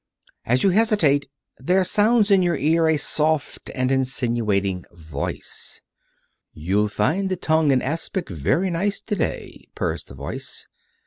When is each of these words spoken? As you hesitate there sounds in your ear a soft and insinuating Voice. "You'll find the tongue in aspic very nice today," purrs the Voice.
As 0.45 0.63
you 0.63 0.71
hesitate 0.71 1.27
there 1.59 1.83
sounds 1.83 2.31
in 2.31 2.41
your 2.41 2.57
ear 2.57 2.87
a 2.87 2.97
soft 2.97 3.69
and 3.75 3.91
insinuating 3.91 4.83
Voice. 4.91 5.79
"You'll 6.53 6.87
find 6.89 7.29
the 7.29 7.37
tongue 7.37 7.69
in 7.69 7.83
aspic 7.83 8.27
very 8.27 8.71
nice 8.71 8.99
today," 8.99 9.65
purrs 9.75 10.03
the 10.05 10.15
Voice. 10.15 10.67